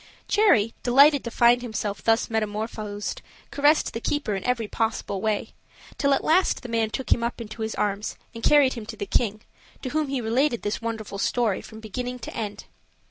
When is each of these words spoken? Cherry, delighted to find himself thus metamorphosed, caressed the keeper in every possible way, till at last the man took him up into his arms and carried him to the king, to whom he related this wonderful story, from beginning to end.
Cherry, 0.27 0.73
delighted 0.81 1.23
to 1.25 1.29
find 1.29 1.61
himself 1.61 2.01
thus 2.03 2.27
metamorphosed, 2.27 3.21
caressed 3.51 3.93
the 3.93 4.01
keeper 4.01 4.33
in 4.33 4.43
every 4.45 4.67
possible 4.67 5.21
way, 5.21 5.53
till 5.99 6.11
at 6.15 6.23
last 6.23 6.63
the 6.63 6.69
man 6.69 6.89
took 6.89 7.11
him 7.11 7.23
up 7.23 7.39
into 7.39 7.61
his 7.61 7.75
arms 7.75 8.17
and 8.33 8.41
carried 8.43 8.73
him 8.73 8.87
to 8.87 8.97
the 8.97 9.05
king, 9.05 9.41
to 9.83 9.89
whom 9.89 10.07
he 10.07 10.19
related 10.19 10.63
this 10.63 10.81
wonderful 10.81 11.19
story, 11.19 11.61
from 11.61 11.81
beginning 11.81 12.17
to 12.17 12.35
end. 12.35 12.65